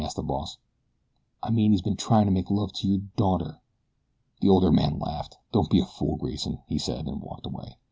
asked 0.03 0.15
the 0.15 0.23
boss. 0.23 0.57
"I 1.43 1.51
mean 1.51 1.69
that 1.69 1.73
he's 1.75 1.81
ben 1.83 1.95
tryin' 1.95 2.25
to 2.25 2.31
make 2.31 2.49
love 2.49 2.73
to 2.73 2.87
your 2.87 3.01
daughter." 3.17 3.59
The 4.39 4.49
older 4.49 4.71
man 4.71 4.97
laughed. 4.97 5.37
"Don't 5.51 5.69
be 5.69 5.79
a 5.79 5.85
fool, 5.85 6.15
Grayson," 6.17 6.57
he 6.67 6.79
said, 6.79 7.07
and 7.07 7.21
walked 7.21 7.45
away. 7.45 7.77